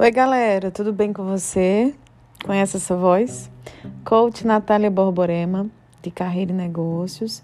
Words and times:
Oi, 0.00 0.12
galera, 0.12 0.70
tudo 0.70 0.92
bem 0.92 1.12
com 1.12 1.24
você? 1.24 1.92
Conhece 2.46 2.76
essa 2.76 2.96
voz? 2.96 3.50
Coach 4.04 4.46
Natália 4.46 4.88
Borborema, 4.88 5.68
de 6.00 6.08
Carreira 6.08 6.52
e 6.52 6.54
Negócios. 6.54 7.42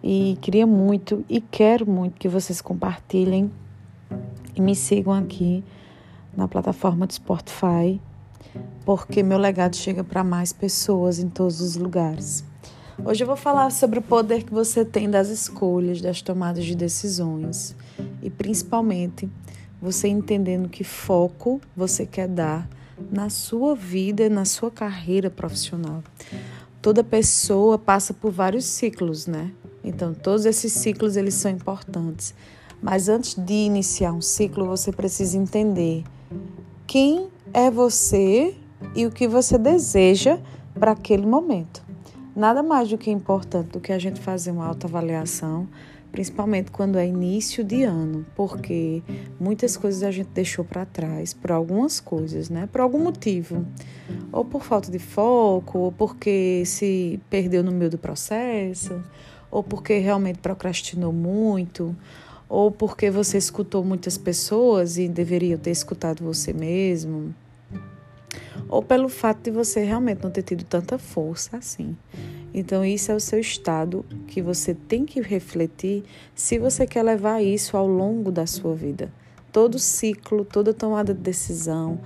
E 0.00 0.38
queria 0.40 0.68
muito 0.68 1.24
e 1.28 1.40
quero 1.40 1.90
muito 1.90 2.14
que 2.14 2.28
vocês 2.28 2.60
compartilhem 2.60 3.50
e 4.54 4.60
me 4.60 4.76
sigam 4.76 5.12
aqui 5.12 5.64
na 6.36 6.46
plataforma 6.46 7.08
do 7.08 7.12
Spotify, 7.12 8.00
porque 8.84 9.20
meu 9.20 9.36
legado 9.36 9.74
chega 9.74 10.04
para 10.04 10.22
mais 10.22 10.52
pessoas 10.52 11.18
em 11.18 11.28
todos 11.28 11.60
os 11.60 11.74
lugares. 11.74 12.44
Hoje 13.04 13.24
eu 13.24 13.26
vou 13.26 13.36
falar 13.36 13.72
sobre 13.72 13.98
o 13.98 14.02
poder 14.02 14.44
que 14.44 14.54
você 14.54 14.84
tem 14.84 15.10
das 15.10 15.28
escolhas, 15.28 16.00
das 16.00 16.22
tomadas 16.22 16.64
de 16.64 16.76
decisões 16.76 17.74
e 18.22 18.30
principalmente 18.30 19.28
você 19.80 20.08
entendendo 20.08 20.68
que 20.68 20.84
foco 20.84 21.60
você 21.76 22.04
quer 22.04 22.28
dar 22.28 22.68
na 23.10 23.30
sua 23.30 23.74
vida, 23.74 24.28
na 24.28 24.44
sua 24.44 24.70
carreira 24.70 25.30
profissional. 25.30 26.02
Toda 26.82 27.02
pessoa 27.02 27.78
passa 27.78 28.12
por 28.12 28.30
vários 28.30 28.64
ciclos, 28.64 29.26
né? 29.26 29.50
Então, 29.82 30.12
todos 30.12 30.44
esses 30.44 30.72
ciclos 30.72 31.16
eles 31.16 31.34
são 31.34 31.50
importantes. 31.50 32.34
Mas 32.82 33.08
antes 33.08 33.34
de 33.34 33.52
iniciar 33.52 34.12
um 34.12 34.20
ciclo, 34.20 34.66
você 34.66 34.90
precisa 34.92 35.36
entender 35.36 36.04
quem 36.86 37.28
é 37.52 37.70
você 37.70 38.54
e 38.94 39.06
o 39.06 39.10
que 39.10 39.28
você 39.28 39.58
deseja 39.58 40.38
para 40.74 40.92
aquele 40.92 41.26
momento. 41.26 41.82
Nada 42.34 42.62
mais 42.62 42.88
do 42.88 42.96
que 42.96 43.10
importante 43.10 43.70
do 43.70 43.80
que 43.80 43.92
a 43.92 43.98
gente 43.98 44.20
fazer 44.20 44.50
uma 44.50 44.66
autoavaliação 44.66 45.68
principalmente 46.10 46.70
quando 46.70 46.98
é 46.98 47.06
início 47.06 47.62
de 47.64 47.82
ano, 47.82 48.26
porque 48.34 49.02
muitas 49.38 49.76
coisas 49.76 50.02
a 50.02 50.10
gente 50.10 50.28
deixou 50.28 50.64
para 50.64 50.84
trás 50.84 51.32
por 51.32 51.52
algumas 51.52 52.00
coisas, 52.00 52.50
né? 52.50 52.68
Por 52.70 52.80
algum 52.80 52.98
motivo, 52.98 53.64
ou 54.32 54.44
por 54.44 54.62
falta 54.62 54.90
de 54.90 54.98
foco, 54.98 55.78
ou 55.78 55.92
porque 55.92 56.62
se 56.66 57.20
perdeu 57.30 57.62
no 57.62 57.72
meio 57.72 57.90
do 57.90 57.98
processo, 57.98 59.02
ou 59.50 59.62
porque 59.62 59.98
realmente 59.98 60.38
procrastinou 60.38 61.12
muito, 61.12 61.96
ou 62.48 62.70
porque 62.70 63.10
você 63.10 63.38
escutou 63.38 63.84
muitas 63.84 64.18
pessoas 64.18 64.98
e 64.98 65.08
deveria 65.08 65.56
ter 65.56 65.70
escutado 65.70 66.24
você 66.24 66.52
mesmo 66.52 67.34
ou 68.68 68.82
pelo 68.82 69.08
fato 69.08 69.42
de 69.44 69.50
você 69.50 69.82
realmente 69.84 70.22
não 70.22 70.30
ter 70.30 70.42
tido 70.42 70.64
tanta 70.64 70.98
força 70.98 71.56
assim. 71.56 71.96
Então, 72.52 72.84
isso 72.84 73.12
é 73.12 73.14
o 73.14 73.20
seu 73.20 73.38
estado 73.38 74.04
que 74.26 74.42
você 74.42 74.74
tem 74.74 75.06
que 75.06 75.20
refletir 75.20 76.02
se 76.34 76.58
você 76.58 76.86
quer 76.86 77.02
levar 77.02 77.42
isso 77.42 77.76
ao 77.76 77.86
longo 77.86 78.32
da 78.32 78.46
sua 78.46 78.74
vida. 78.74 79.12
Todo 79.52 79.78
ciclo, 79.78 80.44
toda 80.44 80.74
tomada 80.74 81.14
de 81.14 81.20
decisão, 81.20 82.00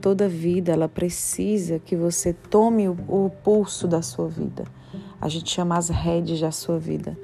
toda 0.00 0.28
vida, 0.28 0.72
ela 0.72 0.88
precisa 0.88 1.78
que 1.78 1.96
você 1.96 2.32
tome 2.32 2.88
o, 2.88 2.96
o 3.08 3.30
pulso 3.42 3.86
da 3.86 4.00
sua 4.00 4.28
vida. 4.28 4.64
A 5.20 5.28
gente 5.28 5.50
chama 5.50 5.76
as 5.76 5.90
redes 5.90 6.40
da 6.40 6.50
sua 6.50 6.78
vida. 6.78 7.16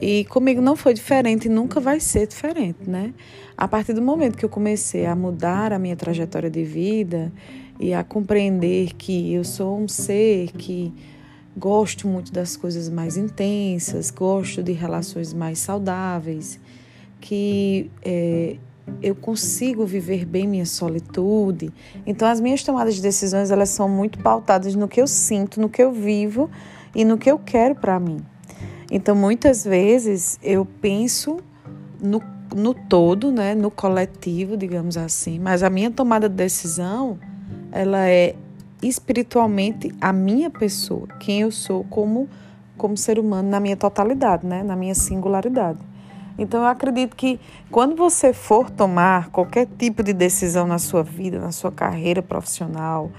E 0.00 0.24
comigo 0.26 0.60
não 0.60 0.76
foi 0.76 0.94
diferente 0.94 1.46
e 1.46 1.48
nunca 1.48 1.80
vai 1.80 1.98
ser 1.98 2.26
diferente, 2.26 2.88
né? 2.88 3.12
A 3.56 3.66
partir 3.66 3.92
do 3.92 4.00
momento 4.00 4.38
que 4.38 4.44
eu 4.44 4.48
comecei 4.48 5.04
a 5.04 5.16
mudar 5.16 5.72
a 5.72 5.78
minha 5.78 5.96
trajetória 5.96 6.48
de 6.48 6.62
vida 6.62 7.32
e 7.80 7.92
a 7.92 8.04
compreender 8.04 8.94
que 8.94 9.32
eu 9.34 9.42
sou 9.42 9.78
um 9.78 9.88
ser 9.88 10.52
que 10.52 10.92
gosto 11.56 12.06
muito 12.06 12.32
das 12.32 12.56
coisas 12.56 12.88
mais 12.88 13.16
intensas, 13.16 14.12
gosto 14.12 14.62
de 14.62 14.72
relações 14.72 15.34
mais 15.34 15.58
saudáveis, 15.58 16.60
que 17.20 17.90
é, 18.04 18.56
eu 19.02 19.16
consigo 19.16 19.84
viver 19.84 20.24
bem 20.24 20.46
minha 20.46 20.66
solitude. 20.66 21.72
Então, 22.06 22.28
as 22.28 22.40
minhas 22.40 22.62
tomadas 22.62 22.94
de 22.94 23.02
decisões 23.02 23.50
elas 23.50 23.70
são 23.70 23.88
muito 23.88 24.18
pautadas 24.20 24.76
no 24.76 24.86
que 24.86 25.00
eu 25.00 25.08
sinto, 25.08 25.60
no 25.60 25.68
que 25.68 25.82
eu 25.82 25.92
vivo 25.92 26.48
e 26.94 27.04
no 27.04 27.18
que 27.18 27.28
eu 27.28 27.38
quero 27.38 27.74
para 27.74 27.98
mim. 27.98 28.18
Então, 28.90 29.14
muitas 29.14 29.64
vezes 29.64 30.38
eu 30.42 30.64
penso 30.64 31.40
no, 32.00 32.22
no 32.54 32.72
todo, 32.72 33.30
né, 33.30 33.54
no 33.54 33.70
coletivo, 33.70 34.56
digamos 34.56 34.96
assim, 34.96 35.38
mas 35.38 35.62
a 35.62 35.70
minha 35.70 35.90
tomada 35.90 36.28
de 36.28 36.34
decisão 36.34 37.18
ela 37.70 38.08
é 38.08 38.34
espiritualmente 38.82 39.92
a 40.00 40.12
minha 40.12 40.48
pessoa, 40.48 41.06
quem 41.20 41.40
eu 41.40 41.50
sou 41.50 41.84
como 41.84 42.28
como 42.76 42.96
ser 42.96 43.18
humano 43.18 43.50
na 43.50 43.58
minha 43.58 43.76
totalidade, 43.76 44.46
né, 44.46 44.62
na 44.62 44.76
minha 44.76 44.94
singularidade. 44.94 45.80
Então 46.38 46.60
eu 46.60 46.66
acredito 46.66 47.16
que 47.16 47.40
quando 47.72 47.96
você 47.96 48.32
for 48.32 48.70
tomar 48.70 49.30
qualquer 49.30 49.66
tipo 49.76 50.04
de 50.04 50.12
decisão 50.12 50.64
na 50.64 50.78
sua 50.78 51.02
vida, 51.02 51.40
na 51.40 51.50
sua 51.50 51.72
carreira 51.72 52.22
profissional, 52.22 53.10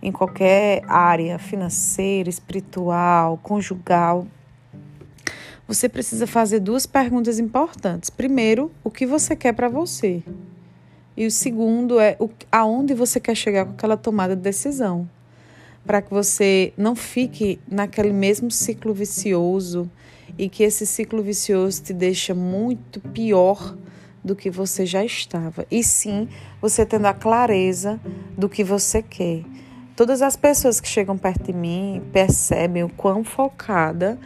em 0.00 0.12
qualquer 0.12 0.84
área 0.86 1.36
financeira, 1.36 2.30
espiritual, 2.30 3.40
conjugal, 3.42 4.24
você 5.68 5.86
precisa 5.86 6.26
fazer 6.26 6.60
duas 6.60 6.86
perguntas 6.86 7.38
importantes. 7.38 8.08
Primeiro, 8.08 8.72
o 8.82 8.90
que 8.90 9.04
você 9.04 9.36
quer 9.36 9.52
para 9.52 9.68
você? 9.68 10.22
E 11.14 11.26
o 11.26 11.30
segundo 11.30 12.00
é 12.00 12.16
o, 12.18 12.30
aonde 12.50 12.94
você 12.94 13.20
quer 13.20 13.34
chegar 13.34 13.66
com 13.66 13.72
aquela 13.72 13.96
tomada 13.96 14.34
de 14.34 14.40
decisão. 14.40 15.06
Para 15.84 16.00
que 16.00 16.10
você 16.10 16.72
não 16.74 16.96
fique 16.96 17.60
naquele 17.70 18.14
mesmo 18.14 18.50
ciclo 18.50 18.94
vicioso 18.94 19.90
e 20.38 20.48
que 20.48 20.62
esse 20.62 20.86
ciclo 20.86 21.22
vicioso 21.22 21.82
te 21.82 21.92
deixa 21.92 22.34
muito 22.34 22.98
pior 23.00 23.76
do 24.24 24.34
que 24.34 24.48
você 24.48 24.86
já 24.86 25.04
estava. 25.04 25.66
E 25.70 25.84
sim, 25.84 26.28
você 26.62 26.86
tendo 26.86 27.06
a 27.06 27.12
clareza 27.12 28.00
do 28.36 28.48
que 28.48 28.64
você 28.64 29.02
quer. 29.02 29.42
Todas 29.94 30.22
as 30.22 30.34
pessoas 30.34 30.80
que 30.80 30.88
chegam 30.88 31.18
perto 31.18 31.44
de 31.44 31.52
mim 31.52 32.02
percebem 32.10 32.84
o 32.84 32.88
quão 32.88 33.22
focada 33.22 34.18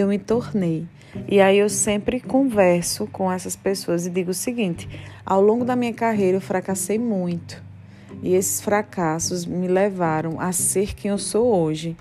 eu 0.00 0.08
me 0.08 0.18
tornei. 0.18 0.86
E 1.28 1.40
aí 1.40 1.58
eu 1.58 1.68
sempre 1.68 2.20
converso 2.20 3.06
com 3.06 3.30
essas 3.30 3.56
pessoas 3.56 4.06
e 4.06 4.10
digo 4.10 4.30
o 4.30 4.34
seguinte: 4.34 4.88
ao 5.24 5.40
longo 5.40 5.64
da 5.64 5.74
minha 5.74 5.92
carreira 5.92 6.36
eu 6.36 6.40
fracassei 6.40 6.98
muito. 6.98 7.62
E 8.22 8.34
esses 8.34 8.60
fracassos 8.60 9.46
me 9.46 9.66
levaram 9.66 10.40
a 10.40 10.52
ser 10.52 10.94
quem 10.94 11.10
eu 11.10 11.18
sou 11.18 11.46
hoje, 11.46 11.96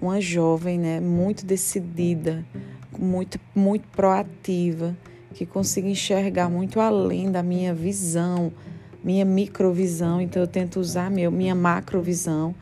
uma 0.00 0.20
jovem, 0.20 0.78
né, 0.78 1.00
muito 1.00 1.46
decidida, 1.46 2.44
muito 2.98 3.38
muito 3.54 3.86
proativa, 3.88 4.96
que 5.32 5.46
consigo 5.46 5.86
enxergar 5.86 6.48
muito 6.48 6.80
além 6.80 7.30
da 7.30 7.42
minha 7.42 7.72
visão, 7.72 8.52
minha 9.02 9.24
microvisão, 9.24 10.20
então 10.20 10.42
eu 10.42 10.46
tento 10.46 10.80
usar 10.80 11.10
meu, 11.10 11.30
minha 11.30 11.54
macrovisão. 11.54 12.54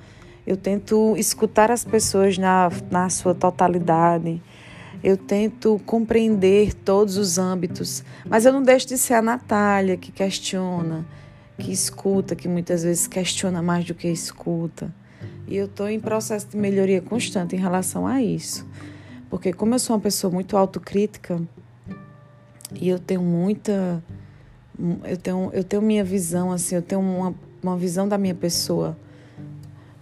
Eu 0.47 0.57
tento 0.57 1.15
escutar 1.17 1.71
as 1.71 1.85
pessoas 1.85 2.39
na, 2.39 2.71
na 2.91 3.11
sua 3.11 3.35
totalidade 3.35 4.41
eu 5.03 5.17
tento 5.17 5.81
compreender 5.87 6.75
todos 6.75 7.17
os 7.17 7.39
âmbitos, 7.39 8.05
mas 8.29 8.45
eu 8.45 8.53
não 8.53 8.63
deixo 8.63 8.89
de 8.89 8.99
ser 8.99 9.15
a 9.15 9.23
Natália 9.23 9.97
que 9.97 10.11
questiona, 10.11 11.07
que 11.59 11.73
escuta, 11.73 12.35
que 12.35 12.49
muitas 12.49 12.83
vezes 12.83 13.07
questiona 13.07 13.63
mais 13.63 13.85
do 13.85 13.95
que 13.95 14.09
escuta. 14.09 14.93
E 15.47 15.57
eu 15.57 15.67
estou 15.67 15.89
em 15.89 15.99
processo 15.99 16.49
de 16.49 16.57
melhoria 16.57 17.01
constante 17.01 17.57
em 17.57 17.59
relação 17.59 18.07
a 18.07 18.23
isso. 18.23 18.67
Porque 19.31 19.53
como 19.53 19.75
eu 19.75 19.79
sou 19.79 19.97
uma 19.97 20.03
pessoa 20.03 20.33
muito 20.33 20.57
autocrítica 20.57 21.41
e 22.75 22.89
eu 22.89 22.99
tenho 22.99 23.23
muita 23.23 24.03
eu 25.05 25.17
tenho 25.17 25.51
eu 25.53 25.65
tenho 25.65 25.83
minha 25.83 26.05
visão 26.05 26.53
assim, 26.53 26.77
eu 26.77 26.83
tenho 26.83 27.01
uma, 27.01 27.35
uma 27.63 27.77
visão 27.77 28.09
da 28.09 28.17
minha 28.17 28.35
pessoa 28.35 28.97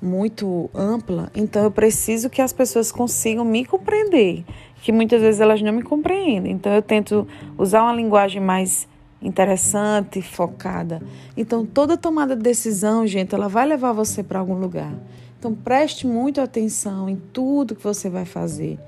muito 0.06 0.70
ampla, 0.72 1.30
então 1.34 1.64
eu 1.64 1.70
preciso 1.70 2.30
que 2.30 2.40
as 2.40 2.52
pessoas 2.52 2.92
consigam 2.92 3.44
me 3.44 3.64
compreender, 3.64 4.44
que 4.82 4.92
muitas 4.92 5.20
vezes 5.20 5.40
elas 5.40 5.60
não 5.60 5.72
me 5.72 5.82
compreendem. 5.82 6.52
Então 6.52 6.72
eu 6.72 6.80
tento 6.80 7.26
usar 7.58 7.82
uma 7.82 7.92
linguagem 7.92 8.40
mais 8.40 8.88
interessante, 9.20 10.22
focada. 10.22 11.02
Então 11.36 11.66
toda 11.66 11.96
tomada 11.96 12.36
de 12.36 12.42
decisão, 12.42 13.06
gente, 13.06 13.34
ela 13.34 13.48
vai 13.48 13.66
levar 13.66 13.92
você 13.92 14.22
para 14.22 14.38
algum 14.38 14.54
lugar. 14.54 14.94
Então 15.38 15.54
preste 15.54 16.06
muito 16.06 16.40
atenção 16.40 17.08
em 17.08 17.16
tudo 17.16 17.74
que 17.74 17.82
você 17.82 18.08
vai 18.08 18.24
fazer, 18.24 18.78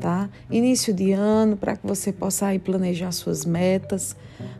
tá? 0.00 0.28
Início 0.50 0.92
de 0.92 1.12
ano 1.12 1.56
para 1.56 1.76
que 1.76 1.86
você 1.86 2.12
possa 2.12 2.46
aí 2.46 2.58
planejar 2.58 3.12
suas 3.12 3.44
metas, 3.44 4.16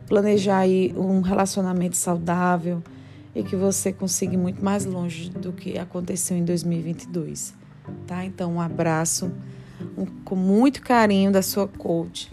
planejar 0.07 0.59
aí 0.59 0.93
um 0.97 1.21
relacionamento 1.21 1.97
saudável 1.97 2.81
e 3.37 3.43
que 3.43 3.55
você 3.55 3.93
consiga 3.93 4.33
ir 4.33 4.37
muito 4.37 4.65
mais 4.65 4.83
longe 4.83 5.29
do 5.29 5.53
que 5.53 5.77
aconteceu 5.77 6.35
em 6.35 6.43
2022. 6.43 7.53
Tá? 8.07 8.25
Então, 8.25 8.53
um 8.53 8.59
abraço 8.59 9.31
um, 9.95 10.07
com 10.25 10.35
muito 10.35 10.81
carinho 10.81 11.31
da 11.31 11.43
sua 11.43 11.67
coach. 11.67 12.31